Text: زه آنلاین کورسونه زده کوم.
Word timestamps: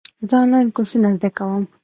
زه 0.27 0.33
آنلاین 0.41 0.67
کورسونه 0.75 1.09
زده 1.15 1.29
کوم. 1.37 1.63